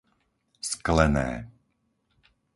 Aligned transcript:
Sklené 0.69 1.29